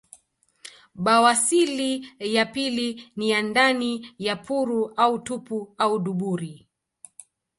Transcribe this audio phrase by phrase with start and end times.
[0.95, 6.67] Bawasili ya pili ni ya ndani ya puru au tupu au duburi